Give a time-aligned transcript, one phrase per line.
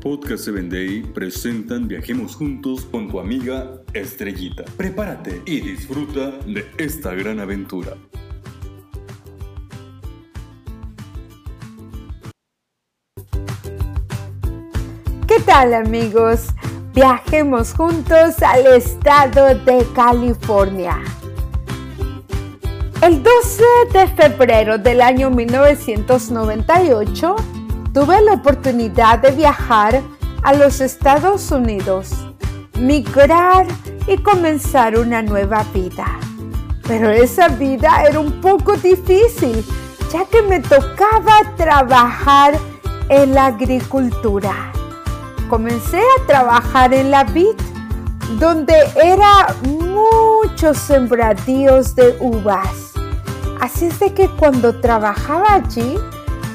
[0.00, 4.64] Podcast 7 Day presentan Viajemos Juntos con tu amiga Estrellita.
[4.78, 7.98] Prepárate y disfruta de esta gran aventura.
[15.28, 16.46] ¿Qué tal amigos?
[16.94, 20.98] Viajemos juntos al estado de California.
[23.02, 23.62] El 12
[23.92, 27.36] de febrero del año 1998
[27.92, 30.00] tuve la oportunidad de viajar
[30.42, 32.10] a los Estados Unidos,
[32.78, 33.66] migrar
[34.06, 36.06] y comenzar una nueva vida.
[36.86, 39.64] Pero esa vida era un poco difícil,
[40.12, 42.58] ya que me tocaba trabajar
[43.08, 44.72] en la agricultura.
[45.48, 47.56] Comencé a trabajar en la vid,
[48.38, 52.92] donde era muchos sembradíos de uvas.
[53.60, 55.98] Así es de que cuando trabajaba allí,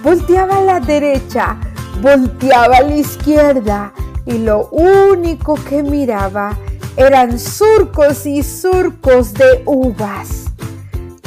[0.05, 1.57] volteaba a la derecha,
[1.99, 3.91] volteaba a la izquierda
[4.27, 6.55] y lo único que miraba
[6.95, 10.45] eran surcos y surcos de uvas.